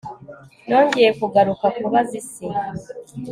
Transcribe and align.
nongeye 0.69 1.09
kugaruka 1.19 1.65
kubaza 1.77 2.13
isi 2.21 2.45